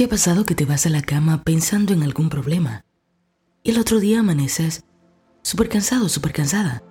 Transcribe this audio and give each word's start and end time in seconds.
¿Te 0.00 0.06
ha 0.06 0.08
pasado 0.08 0.46
que 0.46 0.54
te 0.54 0.64
vas 0.64 0.86
a 0.86 0.88
la 0.88 1.02
cama 1.02 1.42
pensando 1.44 1.92
en 1.92 2.02
algún 2.02 2.30
problema 2.30 2.86
y 3.62 3.72
el 3.72 3.78
otro 3.78 4.00
día 4.00 4.20
amaneces 4.20 4.82
súper 5.42 5.68
cansado, 5.68 6.08
súper 6.08 6.32
cansada, 6.32 6.82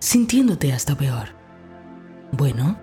sintiéndote 0.00 0.72
hasta 0.72 0.98
peor? 0.98 1.28
Bueno, 2.32 2.76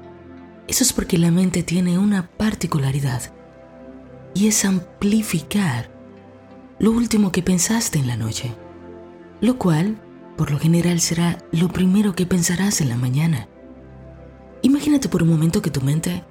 eso 0.69 0.85
es 0.85 0.93
porque 0.93 1.17
la 1.17 1.31
mente 1.31 1.63
tiene 1.63 1.97
una 1.97 2.29
particularidad 2.29 3.23
y 4.33 4.47
es 4.47 4.63
amplificar 4.63 5.91
lo 6.79 6.91
último 6.91 7.33
que 7.33 7.43
pensaste 7.43 7.99
en 7.99 8.07
la 8.07 8.15
noche, 8.15 8.55
lo 9.41 9.57
cual 9.57 10.01
por 10.37 10.49
lo 10.49 10.59
general 10.59 11.01
será 11.01 11.39
lo 11.51 11.67
primero 11.67 12.15
que 12.15 12.25
pensarás 12.25 12.79
en 12.79 12.87
la 12.87 12.95
mañana. 12.95 13.49
Imagínate 14.61 15.09
por 15.09 15.23
un 15.23 15.29
momento 15.29 15.61
que 15.61 15.71
tu 15.71 15.81
mente 15.81 16.23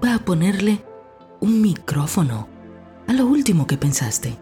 va 0.00 0.14
a 0.14 0.24
ponerle 0.24 0.84
un 1.40 1.60
micrófono 1.60 2.56
a 3.08 3.12
lo 3.14 3.26
último 3.26 3.66
que 3.66 3.76
pensaste. 3.76 4.38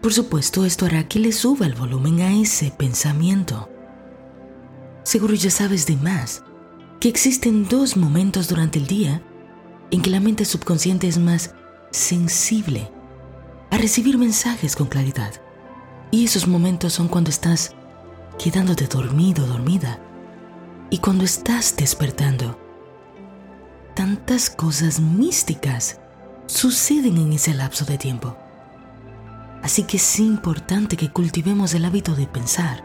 Por 0.00 0.12
supuesto, 0.12 0.64
esto 0.64 0.86
hará 0.86 1.06
que 1.06 1.18
le 1.18 1.32
suba 1.32 1.66
el 1.66 1.74
volumen 1.74 2.20
a 2.22 2.32
ese 2.32 2.70
pensamiento. 2.70 3.68
Seguro 5.02 5.34
ya 5.34 5.50
sabes 5.50 5.86
de 5.86 5.96
más 5.96 6.42
que 7.00 7.08
existen 7.08 7.68
dos 7.68 7.96
momentos 7.96 8.48
durante 8.48 8.78
el 8.78 8.86
día 8.86 9.22
en 9.90 10.00
que 10.00 10.10
la 10.10 10.20
mente 10.20 10.44
subconsciente 10.44 11.08
es 11.08 11.18
más 11.18 11.54
sensible 11.90 12.90
a 13.70 13.76
recibir 13.76 14.18
mensajes 14.18 14.76
con 14.76 14.86
claridad. 14.86 15.32
Y 16.10 16.24
esos 16.24 16.46
momentos 16.46 16.92
son 16.92 17.08
cuando 17.08 17.30
estás 17.30 17.74
quedándote 18.38 18.86
dormido, 18.86 19.46
dormida, 19.46 19.98
y 20.90 20.98
cuando 20.98 21.24
estás 21.24 21.74
despertando. 21.76 22.58
Tantas 23.94 24.50
cosas 24.50 25.00
místicas 25.00 26.01
suceden 26.52 27.16
en 27.16 27.32
ese 27.32 27.54
lapso 27.54 27.86
de 27.86 27.96
tiempo. 27.96 28.36
Así 29.62 29.84
que 29.84 29.96
es 29.96 30.20
importante 30.20 30.96
que 30.96 31.10
cultivemos 31.10 31.72
el 31.72 31.84
hábito 31.84 32.14
de 32.14 32.26
pensar 32.26 32.84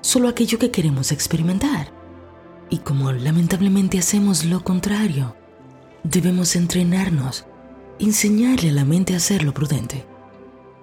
solo 0.00 0.28
aquello 0.28 0.58
que 0.58 0.70
queremos 0.70 1.12
experimentar. 1.12 1.92
Y 2.68 2.78
como 2.78 3.12
lamentablemente 3.12 3.98
hacemos 3.98 4.44
lo 4.44 4.64
contrario, 4.64 5.36
debemos 6.02 6.56
entrenarnos, 6.56 7.44
enseñarle 7.98 8.70
a 8.70 8.72
la 8.72 8.84
mente 8.84 9.14
a 9.14 9.18
hacer 9.18 9.44
lo 9.44 9.54
prudente. 9.54 10.06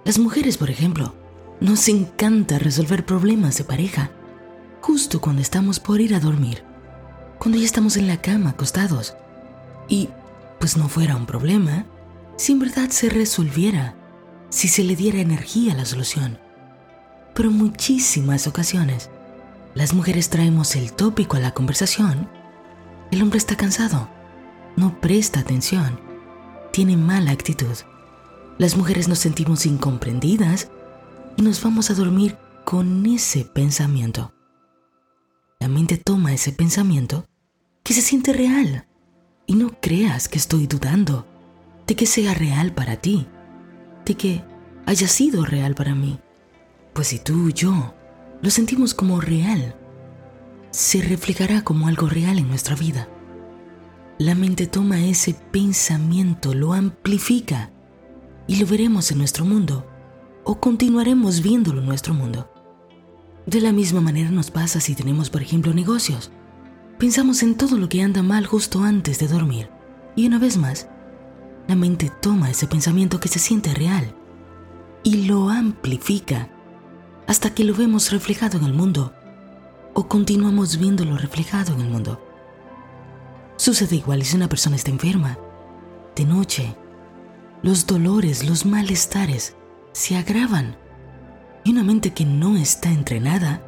Las 0.06 0.20
mujeres, 0.20 0.58
por 0.58 0.70
ejemplo, 0.70 1.14
nos 1.60 1.90
encanta 1.90 2.60
resolver 2.60 3.06
problemas 3.06 3.58
de 3.58 3.64
pareja 3.64 4.12
justo 4.82 5.20
cuando 5.20 5.42
estamos 5.42 5.80
por 5.80 6.00
ir 6.00 6.14
a 6.14 6.20
dormir, 6.20 6.64
cuando 7.40 7.58
ya 7.58 7.66
estamos 7.66 7.98
en 7.98 8.08
la 8.08 8.22
cama 8.22 8.52
acostados. 8.52 9.16
Y 9.90 10.10
pues 10.60 10.78
no 10.78 10.88
fuera 10.88 11.16
un 11.16 11.26
problema 11.26 11.86
si 12.38 12.54
en 12.54 12.60
verdad 12.60 12.90
se 12.90 13.10
resolviera, 13.10 13.96
si 14.50 14.68
se 14.68 14.84
le 14.84 14.96
diera 14.96 15.20
energía 15.20 15.74
a 15.74 15.76
la 15.76 15.86
solución. 15.86 16.40
Pero 17.34 17.50
en 17.50 17.58
muchísimas 17.58 18.48
ocasiones, 18.48 19.10
las 19.74 19.94
mujeres 19.94 20.30
traemos 20.30 20.76
el 20.76 20.94
tópico 20.94 21.38
a 21.38 21.40
la 21.40 21.52
conversación. 21.52 22.30
El 23.12 23.22
hombre 23.22 23.38
está 23.38 23.56
cansado, 23.56 24.10
no 24.76 25.00
presta 25.02 25.40
atención, 25.40 26.00
tiene 26.72 26.96
mala 26.96 27.32
actitud. 27.32 27.76
Las 28.58 28.76
mujeres 28.78 29.08
nos 29.08 29.20
sentimos 29.20 29.66
incomprendidas 29.66 30.70
y 31.36 31.42
nos 31.42 31.62
vamos 31.62 31.90
a 31.90 31.94
dormir 31.94 32.38
con 32.66 33.06
ese 33.06 33.46
pensamiento. 33.46 34.34
La 35.60 35.68
mente 35.68 35.98
toma 35.98 36.34
ese 36.34 36.52
pensamiento 36.52 37.26
que 37.84 37.94
se 37.94 38.02
siente 38.02 38.34
real 38.34 38.88
y 39.46 39.56
no 39.56 39.72
creas 39.82 40.28
que 40.28 40.38
estoy 40.38 40.68
dudando 40.68 41.26
de 41.88 41.96
que 41.96 42.06
sea 42.06 42.34
real 42.34 42.74
para 42.74 42.98
ti, 42.98 43.28
de 44.06 44.16
que 44.16 44.44
haya 44.86 45.08
sido 45.08 45.46
real 45.46 45.74
para 45.74 45.96
mí. 45.96 46.20
Pues 46.94 47.08
si 47.08 47.20
tú 47.20 47.50
y 47.50 47.54
yo 47.54 47.94
lo 48.42 48.50
sentimos 48.50 48.94
como 48.94 49.22
real, 49.22 49.76
se 50.72 51.02
reflejará 51.02 51.64
como 51.64 51.88
algo 51.88 52.08
real 52.08 52.38
en 52.38 52.50
nuestra 52.50 52.76
vida. 52.76 53.08
La 54.20 54.36
mente 54.36 54.68
toma 54.68 55.00
ese 55.06 55.34
pensamiento, 55.52 56.54
lo 56.54 56.74
amplifica 56.74 57.72
y 58.48 58.58
lo 58.58 58.66
veremos 58.66 59.12
en 59.12 59.20
nuestro 59.20 59.46
mundo 59.46 59.88
o 60.44 60.60
continuaremos 60.60 61.42
viéndolo 61.42 61.82
en 61.82 61.88
nuestro 61.88 62.14
mundo. 62.14 62.52
De 63.46 63.62
la 63.62 63.72
misma 63.72 64.02
manera 64.02 64.30
nos 64.30 64.52
pasa 64.52 64.80
si 64.80 64.96
tenemos, 64.96 65.30
por 65.30 65.42
ejemplo, 65.42 65.74
negocios. 65.74 66.32
Pensamos 66.98 67.44
en 67.44 67.56
todo 67.56 67.78
lo 67.78 67.88
que 67.88 68.02
anda 68.02 68.24
mal 68.24 68.46
justo 68.46 68.84
antes 68.84 69.20
de 69.20 69.28
dormir. 69.28 69.70
Y 70.16 70.26
una 70.26 70.40
vez 70.40 70.58
más, 70.58 70.90
la 71.68 71.76
mente 71.76 72.12
toma 72.22 72.50
ese 72.50 72.68
pensamiento 72.68 73.20
que 73.20 73.28
se 73.28 73.40
siente 73.40 73.74
real 73.74 74.16
y 75.04 75.26
lo 75.26 75.50
amplifica 75.50 76.50
hasta 77.28 77.54
que 77.54 77.64
lo 77.64 77.74
vemos 77.74 78.12
reflejado 78.12 78.58
en 78.58 78.66
el 78.66 78.74
mundo 78.74 79.14
o 79.94 80.08
continuamos 80.08 80.78
viéndolo 80.78 81.18
reflejado 81.18 81.74
en 81.74 81.82
el 81.82 81.90
mundo. 81.90 82.24
Sucede 83.58 83.96
igual 83.96 84.24
si 84.24 84.36
una 84.36 84.48
persona 84.48 84.76
está 84.76 84.92
enferma. 84.92 85.38
De 86.16 86.26
noche, 86.26 86.76
los 87.64 87.86
dolores, 87.88 88.48
los 88.48 88.66
malestares 88.66 89.56
se 89.92 90.16
agravan 90.16 90.78
y 91.64 91.72
una 91.72 91.84
mente 91.84 92.14
que 92.14 92.26
no 92.26 92.56
está 92.56 92.90
entrenada 92.90 93.62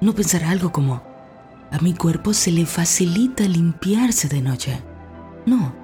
no 0.00 0.14
pensará 0.14 0.50
algo 0.50 0.72
como, 0.72 1.02
a 1.70 1.78
mi 1.80 1.94
cuerpo 1.94 2.32
se 2.32 2.52
le 2.52 2.66
facilita 2.66 3.44
limpiarse 3.44 4.28
de 4.28 4.40
noche. 4.40 4.82
No. 5.46 5.83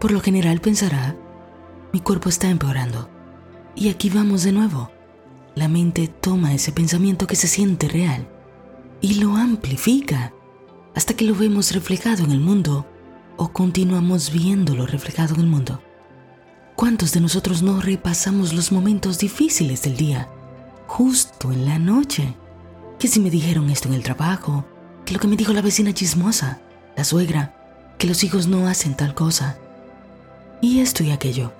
Por 0.00 0.10
lo 0.10 0.20
general 0.20 0.60
pensará, 0.60 1.16
mi 1.92 2.00
cuerpo 2.00 2.28
está 2.28 2.50
empeorando. 2.50 3.08
Y 3.76 3.88
aquí 3.88 4.10
vamos 4.10 4.42
de 4.42 4.52
nuevo. 4.52 4.90
La 5.54 5.68
mente 5.68 6.08
toma 6.08 6.54
ese 6.54 6.72
pensamiento 6.72 7.26
que 7.26 7.36
se 7.36 7.46
siente 7.46 7.88
real 7.88 8.28
y 9.00 9.14
lo 9.14 9.36
amplifica 9.36 10.32
hasta 10.94 11.14
que 11.14 11.24
lo 11.24 11.34
vemos 11.34 11.72
reflejado 11.72 12.24
en 12.24 12.32
el 12.32 12.40
mundo 12.40 12.86
o 13.36 13.52
continuamos 13.52 14.32
viéndolo 14.32 14.86
reflejado 14.86 15.34
en 15.34 15.40
el 15.42 15.46
mundo. 15.46 15.82
¿Cuántos 16.74 17.12
de 17.12 17.20
nosotros 17.20 17.62
no 17.62 17.80
repasamos 17.80 18.54
los 18.54 18.72
momentos 18.72 19.18
difíciles 19.18 19.82
del 19.82 19.96
día 19.96 20.28
justo 20.90 21.52
en 21.52 21.66
la 21.66 21.78
noche. 21.78 22.34
Que 22.98 23.06
si 23.06 23.20
me 23.20 23.30
dijeron 23.30 23.70
esto 23.70 23.86
en 23.86 23.94
el 23.94 24.02
trabajo, 24.02 24.66
que 25.04 25.14
lo 25.14 25.20
que 25.20 25.28
me 25.28 25.36
dijo 25.36 25.52
la 25.52 25.62
vecina 25.62 25.94
chismosa, 25.94 26.60
la 26.96 27.04
suegra, 27.04 27.94
que 27.96 28.08
los 28.08 28.24
hijos 28.24 28.48
no 28.48 28.66
hacen 28.66 28.96
tal 28.96 29.14
cosa. 29.14 29.56
Y 30.60 30.80
esto 30.80 31.02
y 31.02 31.10
aquello. 31.10 31.52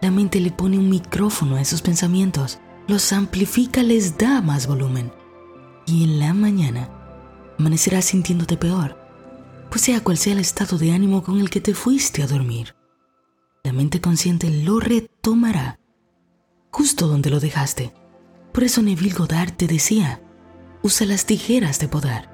La 0.00 0.10
mente 0.10 0.40
le 0.40 0.50
pone 0.50 0.78
un 0.78 0.88
micrófono 0.88 1.56
a 1.56 1.60
esos 1.60 1.82
pensamientos, 1.82 2.58
los 2.86 3.12
amplifica, 3.12 3.82
les 3.82 4.16
da 4.16 4.40
más 4.40 4.66
volumen. 4.66 5.12
Y 5.86 6.04
en 6.04 6.18
la 6.18 6.34
mañana 6.34 6.88
amanecerás 7.58 8.06
sintiéndote 8.06 8.56
peor, 8.56 8.96
pues 9.70 9.82
sea 9.82 10.00
cual 10.00 10.16
sea 10.16 10.34
el 10.34 10.38
estado 10.38 10.78
de 10.78 10.92
ánimo 10.92 11.22
con 11.22 11.40
el 11.40 11.50
que 11.50 11.60
te 11.60 11.74
fuiste 11.74 12.22
a 12.22 12.26
dormir. 12.26 12.74
La 13.64 13.72
mente 13.72 14.00
consciente 14.00 14.50
lo 14.50 14.80
retomará 14.80 15.80
justo 16.70 17.08
donde 17.08 17.30
lo 17.30 17.40
dejaste 17.40 17.92
por 18.58 18.64
eso 18.64 18.82
Neville 18.82 19.14
Goddard 19.14 19.52
te 19.52 19.68
decía, 19.68 20.20
usa 20.82 21.06
las 21.06 21.26
tijeras 21.26 21.78
de 21.78 21.86
podar, 21.86 22.28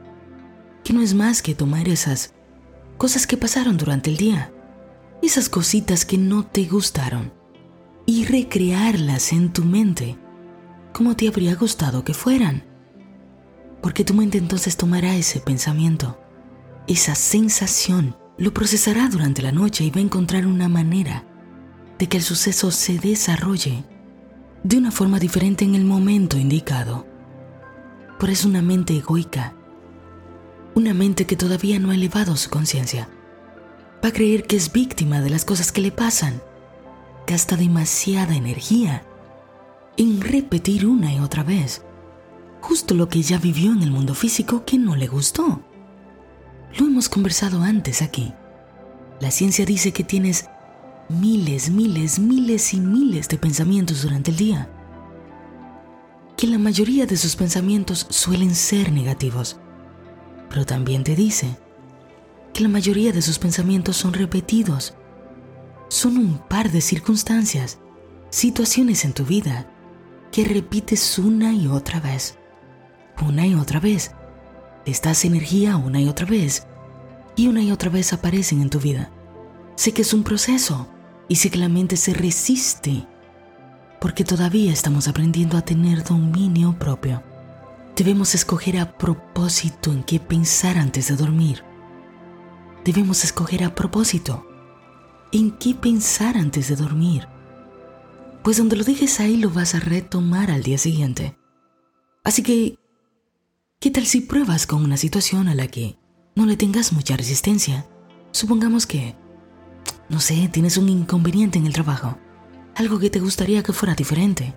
que 0.82 0.94
no 0.94 1.02
es 1.02 1.12
más 1.12 1.42
que 1.42 1.54
tomar 1.54 1.86
esas 1.86 2.32
cosas 2.96 3.26
que 3.26 3.36
pasaron 3.36 3.76
durante 3.76 4.08
el 4.08 4.16
día, 4.16 4.50
esas 5.24 5.48
cositas 5.48 6.04
que 6.04 6.18
no 6.18 6.44
te 6.44 6.64
gustaron, 6.64 7.32
y 8.06 8.24
recrearlas 8.24 9.32
en 9.32 9.52
tu 9.52 9.64
mente 9.64 10.18
como 10.92 11.16
te 11.16 11.26
habría 11.26 11.56
gustado 11.56 12.04
que 12.04 12.14
fueran. 12.14 12.62
Porque 13.82 14.04
tu 14.04 14.14
mente 14.14 14.38
entonces 14.38 14.76
tomará 14.76 15.16
ese 15.16 15.40
pensamiento, 15.40 16.20
esa 16.86 17.14
sensación, 17.14 18.16
lo 18.38 18.52
procesará 18.52 19.08
durante 19.08 19.42
la 19.42 19.52
noche 19.52 19.84
y 19.84 19.90
va 19.90 19.98
a 19.98 20.04
encontrar 20.04 20.46
una 20.46 20.68
manera 20.68 21.24
de 21.98 22.08
que 22.08 22.16
el 22.16 22.22
suceso 22.22 22.70
se 22.70 22.98
desarrolle 22.98 23.84
de 24.62 24.76
una 24.78 24.90
forma 24.90 25.18
diferente 25.18 25.64
en 25.64 25.74
el 25.74 25.84
momento 25.84 26.38
indicado. 26.38 27.06
Por 28.18 28.30
eso 28.30 28.48
una 28.48 28.62
mente 28.62 28.96
egoica, 28.96 29.54
una 30.74 30.94
mente 30.94 31.26
que 31.26 31.36
todavía 31.36 31.78
no 31.78 31.90
ha 31.90 31.94
elevado 31.94 32.36
su 32.36 32.50
conciencia, 32.50 33.08
va 34.04 34.10
a 34.10 34.12
creer 34.12 34.46
que 34.46 34.56
es 34.56 34.70
víctima 34.70 35.22
de 35.22 35.30
las 35.30 35.46
cosas 35.46 35.72
que 35.72 35.80
le 35.80 35.90
pasan. 35.90 36.42
Gasta 37.26 37.56
demasiada 37.56 38.36
energía 38.36 39.02
en 39.96 40.20
repetir 40.20 40.86
una 40.86 41.14
y 41.14 41.20
otra 41.20 41.42
vez 41.42 41.82
justo 42.60 42.94
lo 42.94 43.08
que 43.10 43.22
ya 43.22 43.38
vivió 43.38 43.72
en 43.72 43.82
el 43.82 43.90
mundo 43.90 44.14
físico 44.14 44.64
que 44.64 44.78
no 44.78 44.96
le 44.96 45.06
gustó. 45.06 45.62
Lo 46.78 46.86
hemos 46.86 47.08
conversado 47.10 47.62
antes 47.62 48.00
aquí. 48.00 48.32
La 49.20 49.30
ciencia 49.30 49.66
dice 49.66 49.92
que 49.92 50.02
tienes 50.02 50.46
miles, 51.10 51.70
miles, 51.70 52.18
miles 52.18 52.72
y 52.72 52.80
miles 52.80 53.28
de 53.28 53.36
pensamientos 53.36 54.02
durante 54.02 54.30
el 54.30 54.38
día. 54.38 54.70
Que 56.38 56.46
la 56.46 56.58
mayoría 56.58 57.06
de 57.06 57.18
sus 57.18 57.36
pensamientos 57.36 58.06
suelen 58.08 58.54
ser 58.54 58.92
negativos. 58.92 59.58
Pero 60.48 60.64
también 60.64 61.04
te 61.04 61.14
dice 61.14 61.58
que 62.54 62.62
la 62.62 62.68
mayoría 62.68 63.12
de 63.12 63.20
sus 63.20 63.38
pensamientos 63.38 63.96
son 63.96 64.14
repetidos. 64.14 64.94
son 65.88 66.16
un 66.16 66.38
par 66.38 66.70
de 66.70 66.80
circunstancias, 66.80 67.78
situaciones 68.30 69.04
en 69.04 69.12
tu 69.12 69.24
vida 69.24 69.68
que 70.32 70.44
repites 70.44 71.18
una 71.18 71.52
y 71.52 71.66
otra 71.66 72.00
vez, 72.00 72.38
una 73.20 73.46
y 73.46 73.54
otra 73.54 73.80
vez. 73.80 74.12
Les 74.86 75.02
das 75.02 75.24
energía 75.24 75.76
una 75.76 76.00
y 76.00 76.08
otra 76.08 76.26
vez 76.26 76.66
y 77.36 77.48
una 77.48 77.62
y 77.62 77.70
otra 77.70 77.90
vez 77.90 78.12
aparecen 78.12 78.62
en 78.62 78.70
tu 78.70 78.78
vida. 78.78 79.10
Sé 79.76 79.92
que 79.92 80.02
es 80.02 80.14
un 80.14 80.22
proceso 80.22 80.88
y 81.28 81.36
sé 81.36 81.50
que 81.50 81.58
la 81.58 81.68
mente 81.68 81.96
se 81.96 82.14
resiste 82.14 83.06
porque 84.00 84.24
todavía 84.24 84.72
estamos 84.72 85.08
aprendiendo 85.08 85.56
a 85.56 85.62
tener 85.62 86.04
dominio 86.04 86.78
propio. 86.78 87.22
Debemos 87.96 88.34
escoger 88.34 88.78
a 88.78 88.96
propósito 88.96 89.92
en 89.92 90.02
qué 90.04 90.20
pensar 90.20 90.78
antes 90.78 91.08
de 91.08 91.16
dormir. 91.16 91.64
Debemos 92.84 93.24
escoger 93.24 93.64
a 93.64 93.74
propósito 93.74 94.46
en 95.32 95.50
qué 95.52 95.74
pensar 95.74 96.36
antes 96.36 96.68
de 96.68 96.76
dormir 96.76 97.26
pues 98.44 98.58
donde 98.58 98.76
lo 98.76 98.84
dejes 98.84 99.20
ahí 99.20 99.38
lo 99.38 99.48
vas 99.48 99.74
a 99.74 99.80
retomar 99.80 100.50
al 100.50 100.62
día 100.62 100.76
siguiente. 100.76 101.34
Así 102.22 102.42
que, 102.42 102.78
¿qué 103.80 103.90
tal 103.90 104.04
si 104.04 104.20
pruebas 104.20 104.66
con 104.66 104.84
una 104.84 104.98
situación 104.98 105.48
a 105.48 105.54
la 105.54 105.66
que 105.66 105.96
no 106.36 106.44
le 106.44 106.58
tengas 106.58 106.92
mucha 106.92 107.16
resistencia? 107.16 107.86
Supongamos 108.32 108.86
que, 108.86 109.16
no 110.10 110.20
sé, 110.20 110.50
tienes 110.52 110.76
un 110.76 110.90
inconveniente 110.90 111.58
en 111.58 111.66
el 111.66 111.72
trabajo, 111.72 112.18
algo 112.74 112.98
que 112.98 113.08
te 113.08 113.18
gustaría 113.18 113.62
que 113.62 113.72
fuera 113.72 113.94
diferente. 113.94 114.54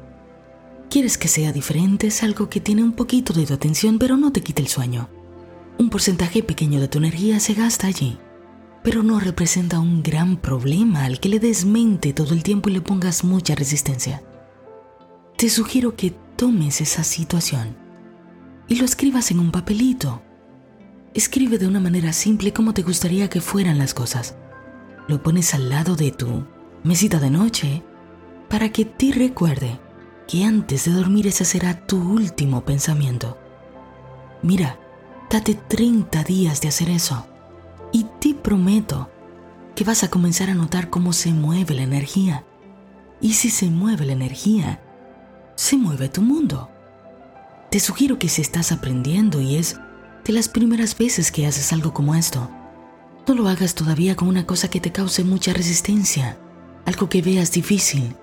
Quieres 0.90 1.18
que 1.18 1.30
sea 1.30 1.54
diferente, 1.54 2.08
es 2.08 2.24
algo 2.24 2.50
que 2.50 2.60
tiene 2.60 2.84
un 2.84 2.92
poquito 2.92 3.32
de 3.32 3.46
tu 3.46 3.54
atención, 3.54 4.00
pero 4.00 4.18
no 4.18 4.34
te 4.34 4.42
quita 4.42 4.62
el 4.62 4.68
sueño. 4.68 5.10
Un 5.80 5.90
porcentaje 5.90 6.44
pequeño 6.44 6.80
de 6.80 6.88
tu 6.88 6.98
energía 6.98 7.40
se 7.40 7.54
gasta 7.54 7.88
allí 7.88 8.18
pero 8.88 9.04
no 9.04 9.20
representa 9.20 9.82
un 9.82 10.02
gran 10.02 10.38
problema 10.38 11.04
al 11.04 11.20
que 11.20 11.28
le 11.28 11.42
desmente 11.42 12.14
todo 12.14 12.34
el 12.34 12.42
tiempo 12.42 12.70
y 12.70 12.72
le 12.72 12.80
pongas 12.80 13.26
mucha 13.26 13.54
resistencia. 13.54 14.24
Te 15.36 15.50
sugiero 15.50 15.98
que 15.98 16.12
tomes 16.38 16.80
esa 16.80 17.04
situación 17.04 17.76
y 18.70 18.76
lo 18.76 18.86
escribas 18.86 19.30
en 19.30 19.40
un 19.40 19.52
papelito. 19.52 20.22
Escribe 21.14 21.58
de 21.58 21.68
una 21.68 21.82
manera 21.82 22.14
simple 22.14 22.54
como 22.54 22.74
te 22.74 22.82
gustaría 22.82 23.30
que 23.30 23.42
fueran 23.42 23.78
las 23.78 23.94
cosas. 23.94 24.38
Lo 25.10 25.22
pones 25.22 25.54
al 25.54 25.70
lado 25.70 25.98
de 25.98 26.12
tu 26.12 26.46
mesita 26.86 27.20
de 27.20 27.30
noche 27.30 27.84
para 28.48 28.70
que 28.70 28.86
te 28.86 29.12
recuerde 29.12 29.82
que 30.30 30.46
antes 30.46 30.86
de 30.86 30.94
dormir 30.94 31.28
ese 31.28 31.44
será 31.44 31.86
tu 31.86 31.98
último 31.98 32.64
pensamiento. 32.64 33.38
Mira, 34.44 34.80
date 35.30 35.56
30 35.56 36.24
días 36.24 36.62
de 36.62 36.70
hacer 36.70 36.90
eso 36.90 37.28
y 37.92 38.06
te 38.20 38.34
prometo 38.34 39.10
que 39.76 39.84
vas 39.84 40.04
a 40.04 40.10
comenzar 40.10 40.50
a 40.50 40.56
notar 40.56 40.90
cómo 40.90 41.14
se 41.14 41.32
mueve 41.32 41.76
la 41.76 41.84
energía. 41.84 42.46
Y 43.22 43.34
si 43.34 43.50
se 43.50 43.70
mueve 43.70 44.06
la 44.06 44.14
energía, 44.14 44.82
se 45.56 45.78
mueve 45.78 46.10
tu 46.10 46.22
mundo. 46.22 46.70
Te 47.70 47.80
sugiero 47.80 48.18
que 48.18 48.30
si 48.30 48.42
estás 48.42 48.72
aprendiendo 48.72 49.42
y 49.42 49.56
es 49.56 49.80
de 50.24 50.34
las 50.34 50.50
primeras 50.50 50.98
veces 50.98 51.32
que 51.32 51.46
haces 51.46 51.74
algo 51.74 51.94
como 51.94 52.16
esto, 52.16 52.50
no 53.28 53.34
lo 53.34 53.48
hagas 53.50 53.76
todavía 53.76 54.16
con 54.16 54.30
una 54.30 54.46
cosa 54.46 54.70
que 54.70 54.80
te 54.80 54.92
cause 54.92 55.24
mucha 55.24 55.54
resistencia, 55.54 56.38
algo 56.86 57.10
que 57.10 57.22
veas 57.22 57.52
difícil, 57.52 58.16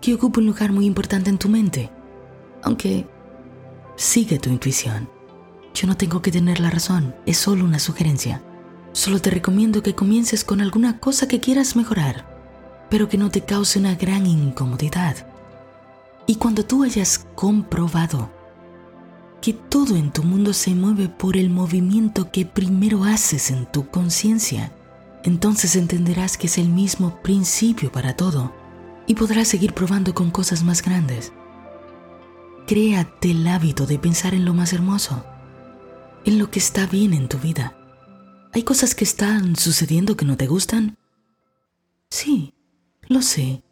que 0.00 0.14
ocupe 0.14 0.40
un 0.40 0.46
lugar 0.46 0.72
muy 0.72 0.86
importante 0.86 1.30
en 1.30 1.38
tu 1.38 1.48
mente. 1.48 1.90
Aunque 2.62 3.06
sigue 3.96 4.38
tu 4.38 4.50
intuición. 4.50 5.15
Yo 5.76 5.86
no 5.86 5.94
tengo 5.94 6.22
que 6.22 6.32
tener 6.32 6.58
la 6.58 6.70
razón, 6.70 7.14
es 7.26 7.36
solo 7.36 7.62
una 7.62 7.78
sugerencia. 7.78 8.40
Solo 8.92 9.20
te 9.20 9.28
recomiendo 9.28 9.82
que 9.82 9.94
comiences 9.94 10.42
con 10.42 10.62
alguna 10.62 11.00
cosa 11.00 11.28
que 11.28 11.38
quieras 11.38 11.76
mejorar, 11.76 12.24
pero 12.88 13.10
que 13.10 13.18
no 13.18 13.30
te 13.30 13.42
cause 13.42 13.78
una 13.78 13.94
gran 13.94 14.24
incomodidad. 14.24 15.26
Y 16.26 16.36
cuando 16.36 16.64
tú 16.64 16.82
hayas 16.82 17.26
comprobado 17.34 18.30
que 19.42 19.52
todo 19.52 19.96
en 19.96 20.12
tu 20.12 20.22
mundo 20.22 20.54
se 20.54 20.74
mueve 20.74 21.10
por 21.10 21.36
el 21.36 21.50
movimiento 21.50 22.32
que 22.32 22.46
primero 22.46 23.04
haces 23.04 23.50
en 23.50 23.66
tu 23.66 23.90
conciencia, 23.90 24.72
entonces 25.24 25.76
entenderás 25.76 26.38
que 26.38 26.46
es 26.46 26.56
el 26.56 26.70
mismo 26.70 27.20
principio 27.20 27.92
para 27.92 28.16
todo 28.16 28.50
y 29.06 29.14
podrás 29.14 29.48
seguir 29.48 29.74
probando 29.74 30.14
con 30.14 30.30
cosas 30.30 30.62
más 30.62 30.80
grandes. 30.80 31.34
Créate 32.66 33.32
el 33.32 33.46
hábito 33.46 33.84
de 33.84 33.98
pensar 33.98 34.32
en 34.32 34.46
lo 34.46 34.54
más 34.54 34.72
hermoso, 34.72 35.22
en 36.26 36.38
lo 36.38 36.50
que 36.50 36.58
está 36.58 36.86
bien 36.86 37.14
en 37.14 37.28
tu 37.28 37.38
vida 37.38 37.76
¿Hay 38.56 38.62
cosas 38.62 38.94
que 38.94 39.04
están 39.04 39.54
sucediendo 39.54 40.16
que 40.16 40.24
no 40.24 40.38
te 40.38 40.46
gustan? 40.46 40.96
Sí, 42.08 42.54
lo 43.06 43.20
sé. 43.20 43.62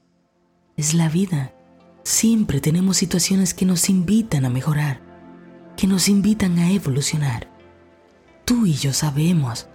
Es 0.77 0.93
la 0.93 1.09
vida. 1.09 1.55
Siempre 2.03 2.61
tenemos 2.61 2.99
situaciones 2.99 3.55
que 3.55 3.65
nos 3.65 3.89
invitan 3.89 4.45
a 4.45 4.51
mejorar, 4.51 5.01
que 5.79 5.87
nos 5.87 6.11
invitan 6.11 6.59
a 6.59 6.71
evolucionar. 6.71 7.51
Tú 8.45 8.67
y 8.67 8.75
yo 8.75 8.93
sabemos 8.93 9.69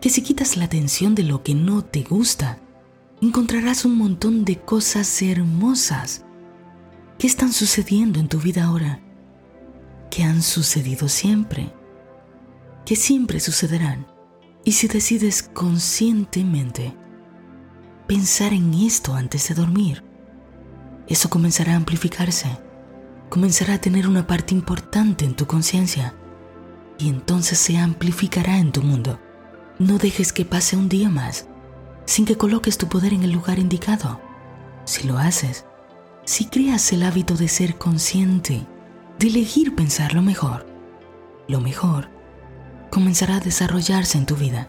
que 0.00 0.10
si 0.10 0.22
quitas 0.22 0.56
la 0.56 0.66
atención 0.66 1.16
de 1.16 1.24
lo 1.24 1.42
que 1.42 1.56
no 1.56 1.82
te 1.82 2.04
gusta, 2.04 2.60
encontrarás 3.20 3.84
un 3.84 3.96
montón 3.96 4.44
de 4.44 4.60
cosas 4.60 5.22
hermosas 5.22 6.24
que 7.18 7.26
están 7.26 7.52
sucediendo 7.52 8.20
en 8.20 8.28
tu 8.28 8.38
vida 8.38 8.62
ahora, 8.62 9.00
que 10.08 10.22
han 10.22 10.40
sucedido 10.40 11.08
siempre, 11.08 11.72
que 12.84 12.96
siempre 12.96 13.40
sucederán. 13.40 14.06
Y 14.64 14.72
si 14.72 14.88
decides 14.88 15.42
conscientemente 15.42 16.94
pensar 18.06 18.52
en 18.52 18.74
esto 18.74 19.14
antes 19.14 19.48
de 19.48 19.54
dormir, 19.54 20.04
eso 21.08 21.28
comenzará 21.28 21.72
a 21.72 21.76
amplificarse, 21.76 22.58
comenzará 23.28 23.74
a 23.74 23.80
tener 23.80 24.06
una 24.06 24.26
parte 24.26 24.54
importante 24.54 25.24
en 25.24 25.34
tu 25.34 25.46
conciencia 25.46 26.14
y 26.98 27.08
entonces 27.08 27.58
se 27.58 27.76
amplificará 27.76 28.58
en 28.58 28.70
tu 28.70 28.82
mundo. 28.82 29.18
No 29.78 29.98
dejes 29.98 30.32
que 30.32 30.44
pase 30.44 30.76
un 30.76 30.88
día 30.88 31.08
más 31.08 31.46
sin 32.04 32.24
que 32.24 32.36
coloques 32.36 32.78
tu 32.78 32.88
poder 32.88 33.12
en 33.12 33.22
el 33.22 33.32
lugar 33.32 33.58
indicado. 33.58 34.20
Si 34.84 35.06
lo 35.06 35.18
haces, 35.18 35.64
si 36.24 36.46
creas 36.46 36.92
el 36.92 37.02
hábito 37.02 37.34
de 37.34 37.48
ser 37.48 37.78
consciente, 37.78 38.66
de 39.18 39.26
elegir 39.26 39.74
pensar 39.74 40.14
lo 40.14 40.22
mejor, 40.22 40.66
lo 41.48 41.60
mejor 41.60 42.10
comenzará 42.92 43.36
a 43.36 43.40
desarrollarse 43.40 44.18
en 44.18 44.26
tu 44.26 44.36
vida. 44.36 44.68